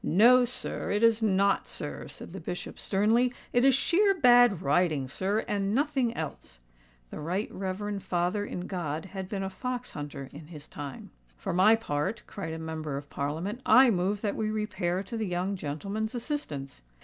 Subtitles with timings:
[0.03, 5.75] "No, sir—it is not, sir," said the Bishop sternly: "it is sheer bad riding, sir—and
[5.75, 6.57] nothing else."
[7.11, 11.11] The Right Reverend Father in God had been a fox hunter in his time.
[11.37, 15.27] "For my part," cried a Member of Parliament, "I move that we repair to the
[15.27, 16.81] young gentleman's assistance."